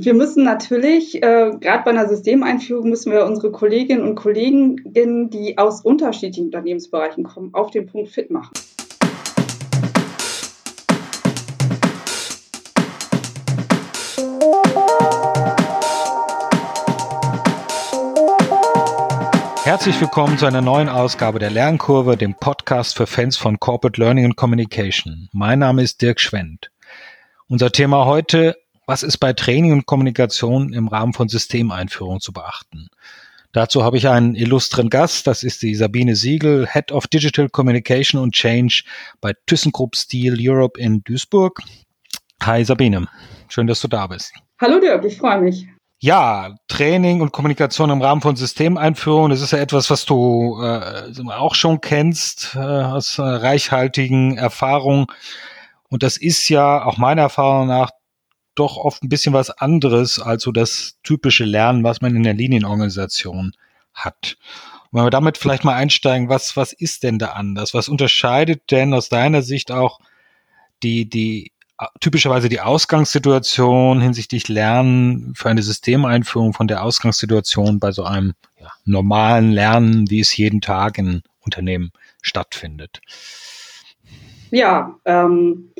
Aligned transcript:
wir 0.00 0.14
müssen 0.14 0.44
natürlich, 0.44 1.16
äh, 1.16 1.50
gerade 1.60 1.82
bei 1.84 1.90
einer 1.90 2.08
Systemeinführung, 2.08 2.88
müssen 2.88 3.10
wir 3.10 3.24
unsere 3.24 3.50
Kolleginnen 3.50 4.02
und 4.02 4.14
Kollegen, 4.14 4.80
die 5.30 5.58
aus 5.58 5.80
unterschiedlichen 5.80 6.46
Unternehmensbereichen 6.46 7.24
kommen, 7.24 7.52
auf 7.52 7.70
den 7.70 7.86
Punkt 7.86 8.10
fit 8.10 8.30
machen. 8.30 8.52
Herzlich 19.64 20.00
willkommen 20.00 20.38
zu 20.38 20.46
einer 20.46 20.62
neuen 20.62 20.88
Ausgabe 20.88 21.38
der 21.38 21.50
Lernkurve, 21.50 22.16
dem 22.16 22.34
Podcast 22.34 22.96
für 22.96 23.06
Fans 23.06 23.36
von 23.36 23.58
Corporate 23.60 24.00
Learning 24.00 24.24
and 24.24 24.36
Communication. 24.36 25.28
Mein 25.32 25.58
Name 25.58 25.82
ist 25.82 26.00
Dirk 26.00 26.20
Schwendt. 26.20 26.70
Unser 27.48 27.70
Thema 27.72 28.06
heute 28.06 28.56
was 28.88 29.02
ist 29.02 29.18
bei 29.18 29.34
Training 29.34 29.72
und 29.72 29.86
Kommunikation 29.86 30.72
im 30.72 30.88
Rahmen 30.88 31.12
von 31.12 31.28
Systemeinführung 31.28 32.20
zu 32.20 32.32
beachten? 32.32 32.88
Dazu 33.52 33.84
habe 33.84 33.98
ich 33.98 34.08
einen 34.08 34.34
illustren 34.34 34.88
Gast, 34.88 35.26
das 35.26 35.42
ist 35.42 35.62
die 35.62 35.74
Sabine 35.74 36.16
Siegel, 36.16 36.66
Head 36.66 36.90
of 36.90 37.06
Digital 37.06 37.50
Communication 37.50 38.20
und 38.20 38.32
Change 38.32 38.84
bei 39.20 39.34
ThyssenKrupp 39.46 39.94
Steel 39.94 40.36
Europe 40.40 40.80
in 40.80 41.04
Duisburg. 41.04 41.60
Hi 42.42 42.64
Sabine, 42.64 43.08
schön, 43.48 43.66
dass 43.66 43.80
du 43.80 43.88
da 43.88 44.06
bist. 44.06 44.32
Hallo 44.58 44.80
Dirk, 44.80 45.04
ich 45.04 45.18
freue 45.18 45.42
mich. 45.42 45.66
Ja, 46.00 46.54
Training 46.68 47.20
und 47.20 47.32
Kommunikation 47.32 47.90
im 47.90 48.00
Rahmen 48.00 48.22
von 48.22 48.36
Systemeinführung, 48.36 49.28
das 49.28 49.42
ist 49.42 49.50
ja 49.50 49.58
etwas, 49.58 49.90
was 49.90 50.06
du 50.06 50.62
äh, 50.62 51.12
auch 51.30 51.54
schon 51.54 51.82
kennst 51.82 52.54
äh, 52.54 52.60
aus 52.60 53.18
äh, 53.18 53.22
reichhaltigen 53.22 54.38
Erfahrungen. 54.38 55.06
Und 55.90 56.02
das 56.02 56.16
ist 56.16 56.48
ja 56.48 56.84
auch 56.84 56.96
meiner 56.96 57.22
Erfahrung 57.22 57.66
nach 57.66 57.90
doch 58.58 58.76
oft 58.76 59.02
ein 59.02 59.08
bisschen 59.08 59.32
was 59.32 59.50
anderes 59.50 60.20
als 60.20 60.42
so 60.42 60.52
das 60.52 60.98
typische 61.02 61.44
Lernen, 61.44 61.84
was 61.84 62.00
man 62.00 62.16
in 62.16 62.22
der 62.22 62.34
Linienorganisation 62.34 63.52
hat. 63.94 64.36
Und 64.90 64.98
wenn 64.98 65.06
wir 65.06 65.10
damit 65.10 65.38
vielleicht 65.38 65.64
mal 65.64 65.74
einsteigen, 65.74 66.28
was, 66.28 66.56
was 66.56 66.72
ist 66.72 67.02
denn 67.02 67.18
da 67.18 67.32
anders? 67.32 67.74
Was 67.74 67.88
unterscheidet 67.88 68.70
denn 68.70 68.94
aus 68.94 69.08
deiner 69.08 69.42
Sicht 69.42 69.70
auch 69.70 70.00
die, 70.82 71.08
die 71.08 71.52
typischerweise 72.00 72.48
die 72.48 72.60
Ausgangssituation 72.60 74.00
hinsichtlich 74.00 74.48
Lernen 74.48 75.34
für 75.34 75.48
eine 75.48 75.62
Systemeinführung 75.62 76.52
von 76.52 76.66
der 76.66 76.82
Ausgangssituation 76.82 77.78
bei 77.78 77.92
so 77.92 78.04
einem 78.04 78.34
ja, 78.58 78.72
normalen 78.84 79.52
Lernen, 79.52 80.10
wie 80.10 80.20
es 80.20 80.36
jeden 80.36 80.60
Tag 80.60 80.98
in 80.98 81.22
Unternehmen 81.40 81.92
stattfindet? 82.20 83.00
Ja, 84.50 84.98
ähm, 85.04 85.70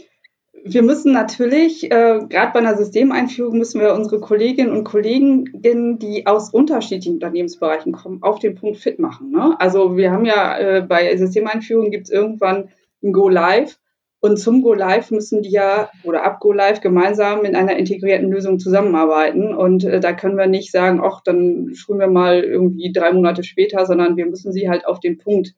wir 0.73 0.83
müssen 0.83 1.13
natürlich, 1.13 1.85
äh, 1.85 2.21
gerade 2.29 2.53
bei 2.53 2.59
einer 2.59 2.77
Systemeinführung, 2.77 3.59
müssen 3.59 3.81
wir 3.81 3.95
unsere 3.95 4.21
Kolleginnen 4.21 4.73
und 4.73 4.85
Kollegen, 4.85 5.47
die 5.99 6.27
aus 6.27 6.51
unterschiedlichen 6.51 7.15
Unternehmensbereichen 7.15 7.93
kommen, 7.93 8.23
auf 8.23 8.39
den 8.39 8.55
Punkt 8.55 8.79
fit 8.79 8.99
machen. 8.99 9.31
Ne? 9.31 9.57
Also 9.59 9.97
wir 9.97 10.13
haben 10.13 10.25
ja 10.25 10.59
äh, 10.59 10.83
bei 10.83 11.17
Systemeinführung 11.17 11.91
gibt 11.91 12.05
es 12.05 12.11
irgendwann 12.11 12.69
ein 13.03 13.13
Go 13.13 13.29
Live 13.29 13.79
und 14.21 14.37
zum 14.37 14.63
Go 14.63 14.75
Live 14.75 15.11
müssen 15.13 15.43
die 15.43 15.51
ja 15.51 15.91
oder 16.03 16.25
ab 16.25 16.41
Go 16.41 16.53
Live 16.53 16.81
gemeinsam 16.81 17.45
in 17.45 17.55
einer 17.55 17.77
integrierten 17.77 18.31
Lösung 18.31 18.59
zusammenarbeiten. 18.59 19.55
Und 19.55 19.85
äh, 19.85 20.01
da 20.01 20.13
können 20.13 20.37
wir 20.37 20.49
nicht 20.49 20.73
sagen, 20.73 21.01
ach, 21.03 21.21
dann 21.23 21.71
schulen 21.75 22.01
wir 22.01 22.09
mal 22.09 22.43
irgendwie 22.43 22.93
drei 22.93 23.13
Monate 23.13 23.45
später, 23.45 23.87
sondern 23.87 24.17
wir 24.17 24.27
müssen 24.27 24.53
sie 24.53 24.69
halt 24.69 24.87
auf 24.87 24.99
den 24.99 25.19
Punkt 25.19 25.55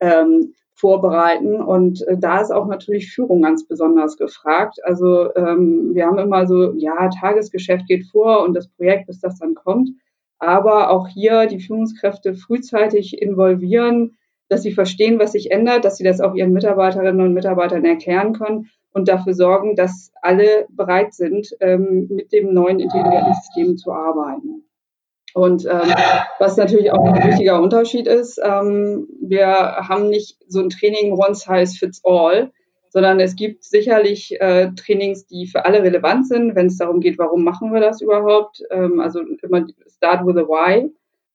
ähm, 0.00 0.54
vorbereiten. 0.78 1.60
Und 1.60 2.06
äh, 2.06 2.16
da 2.18 2.40
ist 2.40 2.52
auch 2.52 2.66
natürlich 2.66 3.12
Führung 3.12 3.42
ganz 3.42 3.66
besonders 3.66 4.16
gefragt. 4.16 4.78
Also 4.84 5.34
ähm, 5.34 5.90
wir 5.94 6.06
haben 6.06 6.18
immer 6.18 6.46
so, 6.46 6.72
ja, 6.74 7.08
Tagesgeschäft 7.08 7.86
geht 7.86 8.06
vor 8.06 8.44
und 8.44 8.54
das 8.54 8.68
Projekt, 8.68 9.06
bis 9.06 9.20
das 9.20 9.38
dann 9.38 9.54
kommt. 9.54 9.90
Aber 10.38 10.90
auch 10.90 11.08
hier 11.08 11.46
die 11.46 11.60
Führungskräfte 11.60 12.34
frühzeitig 12.34 13.20
involvieren, 13.20 14.16
dass 14.48 14.62
sie 14.62 14.72
verstehen, 14.72 15.18
was 15.18 15.32
sich 15.32 15.50
ändert, 15.50 15.84
dass 15.84 15.96
sie 15.96 16.04
das 16.04 16.20
auch 16.20 16.34
ihren 16.34 16.52
Mitarbeiterinnen 16.52 17.20
und 17.20 17.34
Mitarbeitern 17.34 17.84
erklären 17.84 18.32
können 18.32 18.70
und 18.92 19.08
dafür 19.08 19.34
sorgen, 19.34 19.74
dass 19.74 20.12
alle 20.22 20.66
bereit 20.70 21.12
sind, 21.12 21.48
ähm, 21.60 22.06
mit 22.08 22.32
dem 22.32 22.54
neuen 22.54 22.78
integrierten 22.78 23.34
System 23.34 23.76
zu 23.76 23.92
arbeiten. 23.92 24.57
Und 25.34 25.66
ähm, 25.66 25.92
was 26.38 26.56
natürlich 26.56 26.90
auch 26.92 27.04
ein 27.04 27.28
wichtiger 27.28 27.60
Unterschied 27.60 28.06
ist, 28.06 28.40
ähm, 28.42 29.08
wir 29.20 29.46
haben 29.46 30.08
nicht 30.08 30.38
so 30.48 30.60
ein 30.60 30.70
Training 30.70 31.12
One 31.12 31.34
Size 31.34 31.76
Fits 31.78 32.00
All, 32.04 32.50
sondern 32.90 33.20
es 33.20 33.36
gibt 33.36 33.64
sicherlich 33.64 34.40
äh, 34.40 34.70
Trainings, 34.74 35.26
die 35.26 35.46
für 35.46 35.64
alle 35.64 35.82
relevant 35.82 36.26
sind, 36.26 36.54
wenn 36.54 36.66
es 36.66 36.78
darum 36.78 37.00
geht, 37.00 37.18
warum 37.18 37.44
machen 37.44 37.72
wir 37.72 37.80
das 37.80 38.00
überhaupt. 38.00 38.62
Ähm, 38.70 39.00
also 39.00 39.20
immer 39.42 39.66
Start 39.86 40.26
with 40.26 40.36
a 40.36 40.48
Why. 40.48 40.90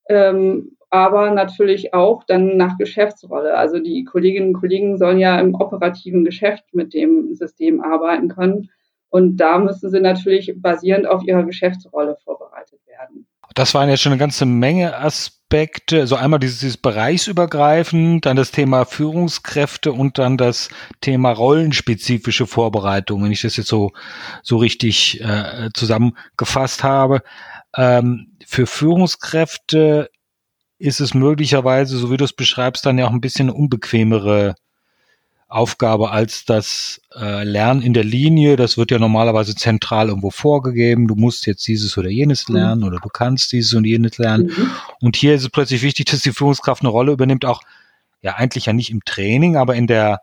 Ähm, 0.10 0.76
aber 0.90 1.32
natürlich 1.32 1.94
auch 1.94 2.24
dann 2.24 2.58
nach 2.58 2.78
Geschäftsrolle. 2.78 3.56
Also 3.56 3.80
die 3.80 4.04
Kolleginnen 4.04 4.50
und 4.50 4.60
Kollegen 4.60 4.98
sollen 4.98 5.18
ja 5.18 5.40
im 5.40 5.56
operativen 5.56 6.24
Geschäft 6.24 6.66
mit 6.74 6.94
dem 6.94 7.34
System 7.34 7.82
arbeiten 7.82 8.28
können. 8.28 8.70
Und 9.10 9.38
da 9.38 9.58
müssen 9.60 9.90
sie 9.90 10.00
natürlich 10.00 10.54
basierend 10.56 11.08
auf 11.08 11.24
ihrer 11.24 11.44
Geschäftsrolle 11.44 12.18
vorbereitet 12.24 12.80
werden. 12.86 13.28
Das 13.54 13.74
waren 13.74 13.90
jetzt 13.90 14.02
schon 14.02 14.12
eine 14.12 14.20
ganze 14.20 14.46
Menge 14.46 14.98
Aspekte. 14.98 16.00
Also 16.00 16.16
einmal 16.16 16.40
dieses, 16.40 16.60
dieses 16.60 16.78
bereichsübergreifend, 16.78 18.26
dann 18.26 18.36
das 18.36 18.52
Thema 18.52 18.86
Führungskräfte 18.86 19.92
und 19.92 20.18
dann 20.18 20.38
das 20.38 20.70
Thema 21.02 21.32
rollenspezifische 21.32 22.48
Vorbereitung, 22.48 23.24
wenn 23.24 23.32
ich 23.32 23.42
das 23.42 23.58
jetzt 23.58 23.70
so, 23.70 23.92
so 24.42 24.58
richtig 24.58 25.22
äh, 25.22 25.70
zusammengefasst 25.74 26.84
habe. 26.84 27.22
Ähm, 27.76 28.38
für 28.46 28.66
Führungskräfte 28.66 30.10
ist 30.80 31.00
es 31.00 31.14
möglicherweise, 31.14 31.98
so 31.98 32.12
wie 32.12 32.18
du 32.18 32.26
es 32.26 32.34
beschreibst, 32.34 32.86
dann 32.86 32.98
ja 32.98 33.08
auch 33.08 33.12
ein 33.12 33.22
bisschen 33.22 33.50
unbequemere 33.50 34.56
Aufgabe 35.54 36.10
als 36.10 36.46
das 36.46 37.00
äh, 37.16 37.44
Lernen 37.44 37.84
in 37.84 37.94
der 37.94 38.04
Linie. 38.04 38.56
Das 38.56 38.78
wird 38.78 38.90
ja 38.90 38.98
normalerweise 38.98 39.54
zentral 39.54 40.10
irgendwo 40.10 40.32
vorgegeben. 40.32 41.08
Du 41.08 41.16
musst 41.16 41.46
jetzt 41.46 41.68
dieses 41.68 41.98
oder 41.98 42.10
jenes 42.10 42.50
mhm. 42.50 42.56
lernen 42.56 42.82
mhm. 42.82 42.88
oder 42.88 43.00
du 43.00 43.10
kannst 43.10 43.52
dieses 43.52 43.74
und 43.76 43.86
jenes 43.86 44.18
lernen. 44.18 44.48
Mhm. 44.48 44.72
Und 45.02 45.16
hier 45.16 45.36
ist 45.36 45.44
es 45.44 45.50
plötzlich 45.50 45.84
wichtig, 45.84 46.06
dass 46.12 46.22
die 46.22 46.32
Führungskraft 46.32 46.82
eine 46.82 46.90
Rolle 46.90 47.12
übernimmt, 47.12 47.46
auch 47.46 47.62
ja 48.22 48.36
eigentlich 48.36 48.66
ja 48.66 48.74
nicht 48.74 48.90
im 48.90 49.06
Training, 49.06 49.56
aber 49.56 49.76
in 49.76 49.86
der 49.86 50.22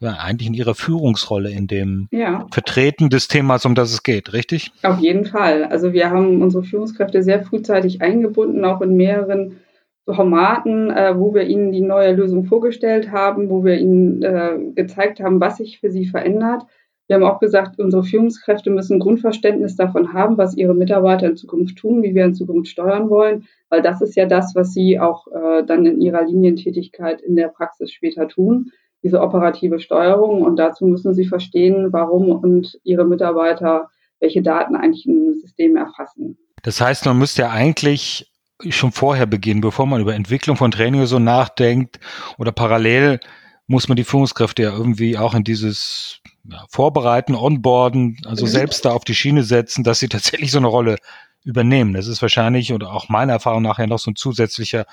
ja, 0.00 0.14
eigentlich 0.14 0.48
in 0.48 0.54
ihrer 0.54 0.74
Führungsrolle, 0.74 1.50
in 1.50 1.68
dem 1.68 2.08
ja. 2.10 2.46
Vertreten 2.50 3.08
des 3.08 3.28
Themas, 3.28 3.64
um 3.64 3.76
das 3.76 3.92
es 3.92 4.02
geht, 4.02 4.32
richtig? 4.32 4.72
Auf 4.82 4.98
jeden 4.98 5.24
Fall. 5.24 5.64
Also 5.64 5.92
wir 5.92 6.10
haben 6.10 6.42
unsere 6.42 6.64
Führungskräfte 6.64 7.22
sehr 7.22 7.44
frühzeitig 7.44 8.02
eingebunden, 8.02 8.64
auch 8.64 8.80
in 8.80 8.96
mehreren 8.96 9.60
Formaten, 10.06 10.90
äh, 10.90 11.18
wo 11.18 11.34
wir 11.34 11.44
ihnen 11.44 11.72
die 11.72 11.80
neue 11.80 12.12
Lösung 12.12 12.44
vorgestellt 12.44 13.12
haben, 13.12 13.50
wo 13.50 13.64
wir 13.64 13.78
ihnen 13.78 14.22
äh, 14.22 14.58
gezeigt 14.74 15.20
haben, 15.20 15.40
was 15.40 15.58
sich 15.58 15.80
für 15.80 15.90
sie 15.90 16.06
verändert. 16.06 16.64
Wir 17.06 17.16
haben 17.16 17.24
auch 17.24 17.40
gesagt, 17.40 17.78
unsere 17.78 18.04
Führungskräfte 18.04 18.70
müssen 18.70 18.98
Grundverständnis 18.98 19.76
davon 19.76 20.12
haben, 20.12 20.38
was 20.38 20.56
ihre 20.56 20.74
Mitarbeiter 20.74 21.26
in 21.26 21.36
Zukunft 21.36 21.76
tun, 21.76 22.02
wie 22.02 22.14
wir 22.14 22.24
in 22.24 22.34
Zukunft 22.34 22.70
steuern 22.70 23.10
wollen, 23.10 23.44
weil 23.68 23.82
das 23.82 24.00
ist 24.00 24.16
ja 24.16 24.26
das, 24.26 24.54
was 24.54 24.72
sie 24.72 24.98
auch 24.98 25.26
äh, 25.28 25.64
dann 25.64 25.84
in 25.86 26.00
ihrer 26.00 26.24
Linientätigkeit 26.24 27.20
in 27.20 27.36
der 27.36 27.48
Praxis 27.48 27.92
später 27.92 28.28
tun, 28.28 28.70
diese 29.02 29.20
operative 29.20 29.78
Steuerung. 29.78 30.42
Und 30.42 30.56
dazu 30.56 30.86
müssen 30.86 31.12
sie 31.12 31.26
verstehen, 31.26 31.92
warum 31.92 32.30
und 32.30 32.80
ihre 32.82 33.04
Mitarbeiter 33.04 33.88
welche 34.20 34.40
Daten 34.40 34.76
eigentlich 34.76 35.06
im 35.06 35.34
System 35.34 35.76
erfassen. 35.76 36.38
Das 36.62 36.80
heißt, 36.80 37.04
man 37.06 37.18
müsste 37.18 37.42
ja 37.42 37.50
eigentlich 37.50 38.31
schon 38.70 38.92
vorher 38.92 39.26
beginnen, 39.26 39.60
bevor 39.60 39.86
man 39.86 40.00
über 40.00 40.14
Entwicklung 40.14 40.56
von 40.56 40.70
Training 40.70 41.06
so 41.06 41.18
nachdenkt 41.18 41.98
oder 42.38 42.52
parallel 42.52 43.20
muss 43.66 43.88
man 43.88 43.96
die 43.96 44.04
Führungskräfte 44.04 44.62
ja 44.62 44.72
irgendwie 44.72 45.16
auch 45.18 45.34
in 45.34 45.44
dieses 45.44 46.20
ja, 46.44 46.64
Vorbereiten, 46.68 47.34
Onboarden, 47.34 48.18
also 48.26 48.44
mhm. 48.44 48.50
selbst 48.50 48.84
da 48.84 48.90
auf 48.90 49.04
die 49.04 49.14
Schiene 49.14 49.42
setzen, 49.42 49.84
dass 49.84 49.98
sie 49.98 50.08
tatsächlich 50.10 50.50
so 50.50 50.58
eine 50.58 50.66
Rolle 50.66 50.96
übernehmen. 51.44 51.94
Das 51.94 52.06
ist 52.06 52.22
wahrscheinlich 52.22 52.72
oder 52.72 52.92
auch 52.92 53.08
meiner 53.08 53.34
Erfahrung 53.34 53.62
nach 53.62 53.78
ja 53.78 53.86
noch 53.86 53.98
so 53.98 54.10
ein 54.10 54.16
zusätzlicher 54.16 54.86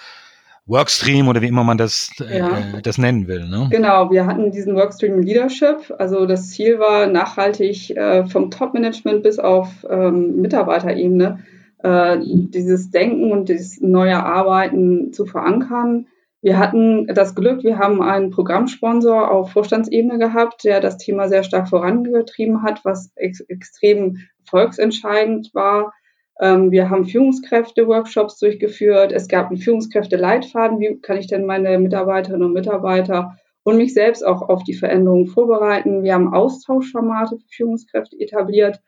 Workstream 0.66 1.28
oder 1.28 1.42
wie 1.42 1.48
immer 1.48 1.64
man 1.64 1.78
das, 1.78 2.12
äh, 2.22 2.38
ja. 2.38 2.58
äh, 2.78 2.82
das 2.82 2.98
nennen 2.98 3.28
will. 3.28 3.48
Ne? 3.48 3.68
Genau, 3.72 4.12
wir 4.12 4.26
hatten 4.26 4.52
diesen 4.52 4.76
Workstream 4.76 5.20
Leadership. 5.20 5.94
Also 5.98 6.26
das 6.26 6.52
Ziel 6.52 6.80
war 6.80 7.08
nachhaltig 7.08 7.92
äh, 7.98 8.26
vom 8.28 8.52
Top-Management 8.52 9.24
bis 9.24 9.40
auf 9.40 9.70
ähm, 9.90 10.42
Mitarbeiterebene 10.42 11.40
äh, 11.84 12.18
dieses 12.22 12.92
Denken 12.92 13.32
und 13.32 13.50
dieses 13.50 13.80
neue 13.82 14.24
Arbeiten 14.24 15.14
zu 15.14 15.26
verankern. 15.26 16.08
Wir 16.42 16.58
hatten 16.58 17.08
das 17.08 17.36
Glück, 17.36 17.64
wir 17.64 17.78
haben 17.78 18.02
einen 18.02 18.32
Programmsponsor 18.32 19.30
auf 19.30 19.52
Vorstandsebene 19.52 20.20
gehabt, 20.20 20.64
der 20.64 20.80
das 20.80 20.98
Thema 20.98 21.28
sehr 21.28 21.44
stark 21.44 21.68
vorangetrieben 21.68 22.64
hat, 22.64 22.86
was 22.86 23.12
ex 23.16 23.42
extrem 23.42 24.20
volksentscheidend 24.46 25.52
war. 25.54 25.94
Ähm, 26.40 26.72
wir 26.72 26.90
haben 26.90 27.06
Führungskräfte-Workshops 27.06 28.40
durchgeführt. 28.40 29.12
Es 29.12 29.28
gab 29.28 29.48
einen 29.48 29.58
Führungskräfte-Leitfaden. 29.58 30.80
Wie 30.80 31.00
kann 31.02 31.18
ich 31.18 31.28
denn 31.28 31.46
meine 31.46 31.78
Mitarbeiterinnen 31.78 32.48
und 32.48 32.54
Mitarbeiter 32.54 33.36
und 33.64 33.76
mich 33.76 33.94
selbst 33.94 34.26
auch 34.26 34.48
auf 34.48 34.64
die 34.64 34.76
Veränderungen 34.76 35.28
vorbereiten? 35.28 36.04
Wir 36.04 36.14
haben 36.14 36.34
Austauschformate 36.34 37.38
für 37.38 37.48
Führungskräfte 37.50 38.18
etabliert 38.18 38.82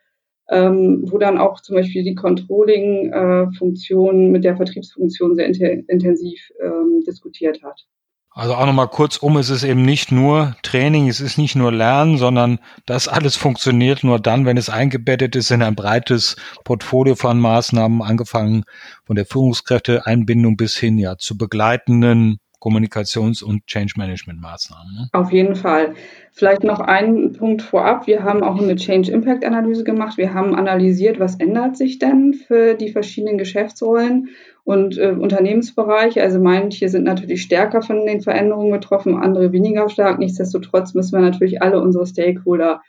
ähm, 0.52 1.02
wo 1.10 1.18
dann 1.18 1.38
auch 1.38 1.60
zum 1.62 1.76
Beispiel 1.76 2.04
die 2.04 2.14
Controlling-Funktion 2.14 4.26
äh, 4.26 4.28
mit 4.28 4.44
der 4.44 4.56
Vertriebsfunktion 4.56 5.34
sehr 5.34 5.46
intensiv 5.46 6.52
ähm, 6.62 7.02
diskutiert 7.06 7.62
hat. 7.62 7.86
Also 8.34 8.54
auch 8.54 8.64
nochmal 8.64 8.88
kurz 8.88 9.18
um, 9.18 9.36
es 9.36 9.50
ist 9.50 9.62
eben 9.62 9.82
nicht 9.82 10.10
nur 10.10 10.56
Training, 10.62 11.06
es 11.08 11.20
ist 11.20 11.36
nicht 11.36 11.54
nur 11.54 11.70
Lernen, 11.70 12.16
sondern 12.16 12.60
das 12.86 13.08
alles 13.08 13.36
funktioniert 13.36 14.04
nur 14.04 14.18
dann, 14.18 14.46
wenn 14.46 14.56
es 14.56 14.70
eingebettet 14.70 15.36
ist 15.36 15.50
in 15.50 15.62
ein 15.62 15.74
breites 15.74 16.36
Portfolio 16.64 17.14
von 17.14 17.38
Maßnahmen, 17.38 18.00
angefangen 18.00 18.64
von 19.04 19.16
der 19.16 19.26
Führungskräfteeinbindung 19.26 20.56
bis 20.56 20.76
hin 20.76 20.96
ja 20.98 21.18
zu 21.18 21.36
begleitenden 21.36 22.38
Kommunikations- 22.62 23.42
und 23.42 23.66
Change-Management-Maßnahmen. 23.66 24.94
Ne? 24.94 25.08
Auf 25.12 25.32
jeden 25.32 25.56
Fall. 25.56 25.94
Vielleicht 26.30 26.62
noch 26.62 26.78
ein 26.78 27.32
Punkt 27.32 27.60
vorab. 27.60 28.06
Wir 28.06 28.22
haben 28.22 28.44
auch 28.44 28.60
eine 28.60 28.76
Change-Impact-Analyse 28.76 29.82
gemacht. 29.82 30.16
Wir 30.16 30.32
haben 30.32 30.54
analysiert, 30.54 31.18
was 31.18 31.34
ändert 31.40 31.76
sich 31.76 31.98
denn 31.98 32.34
für 32.34 32.74
die 32.74 32.92
verschiedenen 32.92 33.36
Geschäftsrollen 33.36 34.28
und 34.62 34.96
äh, 34.96 35.08
Unternehmensbereiche. 35.10 36.22
Also 36.22 36.38
manche 36.38 36.88
sind 36.88 37.02
natürlich 37.02 37.42
stärker 37.42 37.82
von 37.82 38.06
den 38.06 38.20
Veränderungen 38.20 38.70
betroffen, 38.70 39.16
andere 39.16 39.50
weniger 39.50 39.88
stark. 39.88 40.20
Nichtsdestotrotz 40.20 40.94
müssen 40.94 41.18
wir 41.18 41.28
natürlich 41.28 41.62
alle 41.62 41.80
unsere 41.80 42.06
Stakeholder 42.06 42.80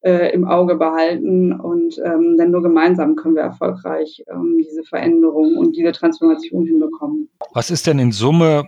äh, 0.00 0.32
im 0.32 0.46
Auge 0.46 0.76
behalten 0.76 1.52
und 1.52 2.00
ähm, 2.02 2.36
denn 2.38 2.50
nur 2.50 2.62
gemeinsam 2.62 3.14
können 3.16 3.34
wir 3.34 3.42
erfolgreich 3.42 4.24
ähm, 4.32 4.56
diese 4.58 4.84
Veränderung 4.84 5.58
und 5.58 5.76
diese 5.76 5.92
Transformation 5.92 6.64
hinbekommen. 6.64 7.28
Was 7.52 7.70
ist 7.70 7.86
denn 7.86 7.98
in 7.98 8.12
Summe 8.12 8.64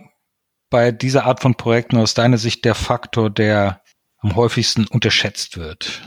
bei 0.71 0.91
dieser 0.91 1.25
Art 1.25 1.41
von 1.41 1.53
Projekten 1.53 1.97
aus 1.97 2.15
deiner 2.15 2.39
Sicht 2.39 2.65
der 2.65 2.73
Faktor, 2.73 3.29
der 3.29 3.81
am 4.17 4.35
häufigsten 4.35 4.87
unterschätzt 4.87 5.59
wird? 5.59 6.01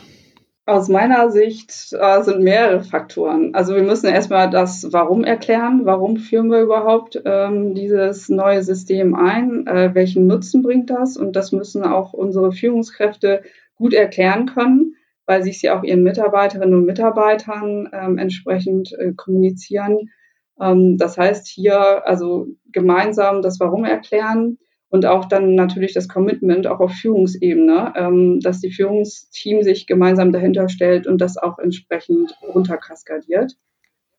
Aus 0.66 0.88
meiner 0.88 1.30
Sicht 1.30 1.92
äh, 1.92 2.22
sind 2.22 2.42
mehrere 2.42 2.82
Faktoren. 2.82 3.54
Also 3.54 3.74
wir 3.74 3.82
müssen 3.82 4.06
erstmal 4.06 4.48
das 4.48 4.92
Warum 4.92 5.22
erklären. 5.22 5.82
Warum 5.84 6.16
führen 6.16 6.50
wir 6.50 6.62
überhaupt 6.62 7.20
ähm, 7.26 7.74
dieses 7.74 8.30
neue 8.30 8.62
System 8.62 9.14
ein? 9.14 9.66
Äh, 9.66 9.94
welchen 9.94 10.26
Nutzen 10.26 10.62
bringt 10.62 10.88
das? 10.88 11.18
Und 11.18 11.36
das 11.36 11.52
müssen 11.52 11.84
auch 11.84 12.14
unsere 12.14 12.50
Führungskräfte 12.50 13.42
gut 13.76 13.92
erklären 13.92 14.46
können, 14.46 14.94
weil 15.26 15.42
sich 15.42 15.60
sie 15.60 15.68
auch 15.68 15.82
ihren 15.82 16.02
Mitarbeiterinnen 16.02 16.74
und 16.74 16.86
Mitarbeitern 16.86 17.90
ähm, 17.92 18.16
entsprechend 18.16 18.94
äh, 18.98 19.12
kommunizieren. 19.12 20.08
Ähm, 20.60 20.96
das 20.98 21.16
heißt 21.16 21.46
hier 21.46 22.06
also 22.06 22.46
gemeinsam 22.72 23.42
das 23.42 23.60
Warum 23.60 23.84
erklären 23.84 24.58
und 24.88 25.06
auch 25.06 25.24
dann 25.24 25.54
natürlich 25.54 25.92
das 25.92 26.08
Commitment 26.08 26.66
auch 26.66 26.80
auf 26.80 26.92
Führungsebene, 26.92 27.94
ähm, 27.96 28.40
dass 28.40 28.60
die 28.60 28.70
Führungsteam 28.70 29.62
sich 29.62 29.86
gemeinsam 29.86 30.32
dahinter 30.32 30.68
stellt 30.68 31.06
und 31.06 31.20
das 31.20 31.36
auch 31.36 31.58
entsprechend 31.58 32.36
runterkaskadiert. 32.42 33.56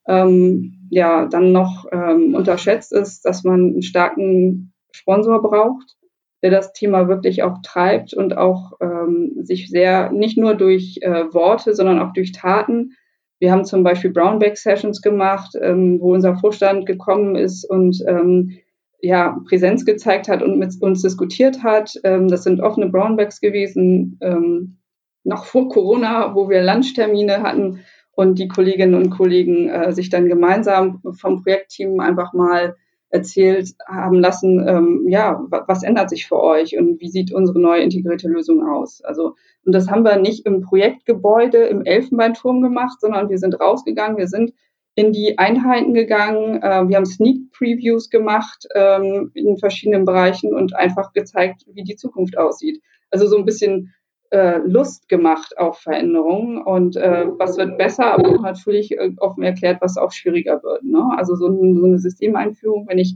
Ähm, 0.08 0.88
ja, 0.92 1.26
dann 1.26 1.52
noch 1.52 1.86
unterschätzt 1.92 2.94
ist, 2.94 3.26
dass 3.26 3.44
man 3.44 3.60
einen 3.60 3.82
starken 3.82 4.72
Sponsor 4.92 5.42
braucht, 5.42 5.98
der 6.44 6.52
das 6.52 6.74
Thema 6.74 7.08
wirklich 7.08 7.42
auch 7.42 7.58
treibt 7.64 8.14
und 8.14 8.38
auch 8.38 8.74
sich 9.42 9.68
sehr 9.72 10.12
nicht 10.12 10.38
nur 10.38 10.54
durch 10.54 11.00
äh, 11.02 11.34
Worte, 11.34 11.74
sondern 11.74 12.00
auch 12.00 12.14
durch 12.14 12.34
Taten 12.34 12.92
wir 13.40 13.52
haben 13.52 13.66
zum 13.66 13.84
Beispiel 13.84 14.12
Brownback 14.12 14.58
Sessions 14.58 15.02
gemacht, 15.02 15.56
ähm, 15.62 16.00
wo 16.00 16.14
unser 16.14 16.36
Vorstand 16.38 16.86
gekommen 16.86 17.36
ist 17.36 17.70
und 17.70 18.02
ähm, 18.08 18.58
ja, 19.02 19.38
Präsenz 19.48 19.86
gezeigt 19.86 20.28
hat 20.28 20.42
und 20.42 20.58
mit 20.58 20.74
uns 20.82 21.02
diskutiert 21.02 21.64
hat. 21.64 21.94
Ähm, 22.04 22.28
das 22.28 22.44
sind 22.44 22.62
offene 22.62 22.90
Brownbacks 22.90 23.42
gewesen, 23.42 24.18
ähm, 24.22 24.78
noch 25.24 25.46
vor 25.46 25.70
Corona, 25.70 26.34
wo 26.36 26.50
wir 26.50 26.64
Lunchtermine 26.64 27.42
hatten 27.42 27.82
und 28.12 28.40
die 28.40 28.48
Kolleginnen 28.48 28.96
und 28.96 29.10
Kollegen 29.10 29.70
äh, 29.70 29.92
sich 29.92 30.10
dann 30.10 30.28
gemeinsam 30.28 31.02
vom 31.20 31.44
Projektteam 31.44 32.00
einfach 32.00 32.34
mal 32.34 32.76
erzählt 33.10 33.72
haben 33.88 34.20
lassen, 34.20 34.68
ähm, 34.68 35.06
ja, 35.08 35.44
was 35.50 35.84
ändert 35.84 36.10
sich 36.10 36.28
für 36.28 36.42
euch 36.42 36.78
und 36.78 37.00
wie 37.00 37.10
sieht 37.10 37.34
unsere 37.34 37.60
neue 37.60 37.82
integrierte 37.82 38.28
Lösung 38.28 38.68
aus? 38.68 39.02
Also, 39.04 39.36
und 39.66 39.74
das 39.74 39.90
haben 39.90 40.04
wir 40.04 40.18
nicht 40.18 40.46
im 40.46 40.62
Projektgebäude 40.62 41.58
im 41.58 41.86
Elfenbeinturm 41.86 42.62
gemacht, 42.62 43.00
sondern 43.00 43.30
wir 43.30 43.38
sind 43.38 43.60
rausgegangen, 43.60 44.18
wir 44.18 44.28
sind 44.28 44.54
in 44.96 45.12
die 45.12 45.38
Einheiten 45.38 45.94
gegangen, 45.94 46.62
äh, 46.62 46.88
wir 46.88 46.96
haben 46.96 47.06
Sneak 47.06 47.52
Previews 47.52 48.10
gemacht 48.10 48.66
ähm, 48.76 49.32
in 49.34 49.58
verschiedenen 49.58 50.06
Bereichen 50.06 50.54
und 50.54 50.76
einfach 50.76 51.12
gezeigt, 51.14 51.66
wie 51.74 51.84
die 51.84 51.98
Zukunft 51.98 52.38
aussieht. 52.38 52.82
Also 53.12 53.28
so 53.28 53.38
ein 53.38 53.46
bisschen 53.46 53.94
äh, 54.32 54.58
Lust 54.58 55.08
gemacht 55.08 55.58
auf 55.58 55.80
Veränderungen 55.80 56.62
und 56.62 56.96
äh, 56.96 57.26
was 57.38 57.58
wird 57.58 57.78
besser, 57.78 58.14
aber 58.14 58.30
auch 58.30 58.42
natürlich 58.42 58.92
äh, 58.92 59.12
offen 59.18 59.44
erklärt, 59.44 59.82
was 59.82 59.98
auch 59.98 60.12
schwieriger 60.12 60.62
wird. 60.64 60.84
Ne? 60.84 61.04
Also 61.18 61.36
so, 61.36 61.48
ein, 61.48 61.78
so, 61.78 61.86
eine 61.86 62.00
Systemeinführung, 62.00 62.88
wenn 62.88 62.98
ich 62.98 63.16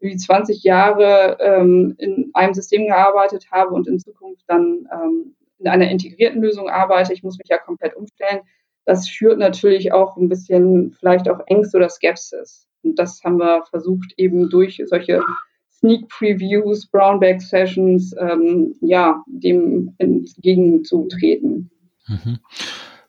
wie 0.00 0.16
20 0.16 0.62
Jahre 0.62 1.38
ähm, 1.40 1.94
in 1.98 2.30
einem 2.34 2.54
System 2.54 2.86
gearbeitet 2.86 3.48
habe 3.50 3.74
und 3.74 3.86
in 3.86 3.98
Zukunft 3.98 4.44
dann 4.46 4.88
ähm, 4.92 5.34
in 5.58 5.68
einer 5.68 5.90
integrierten 5.90 6.40
Lösung 6.40 6.68
arbeite, 6.68 7.12
ich 7.12 7.22
muss 7.22 7.38
mich 7.38 7.48
ja 7.48 7.58
komplett 7.58 7.94
umstellen, 7.94 8.40
das 8.86 9.08
schürt 9.08 9.38
natürlich 9.38 9.92
auch 9.92 10.16
ein 10.16 10.28
bisschen 10.28 10.96
vielleicht 10.98 11.28
auch 11.28 11.40
Ängste 11.46 11.76
oder 11.76 11.88
Skepsis. 11.88 12.66
Und 12.82 12.98
das 12.98 13.22
haben 13.24 13.38
wir 13.38 13.64
versucht 13.68 14.14
eben 14.16 14.48
durch 14.48 14.82
solche 14.86 15.22
Sneak 15.80 16.08
Previews, 16.08 16.86
Brownback 16.86 17.40
Sessions, 17.40 18.14
ähm, 18.20 18.74
ja, 18.80 19.22
dem 19.26 19.94
entgegenzutreten. 19.98 21.70
Mhm. 22.06 22.38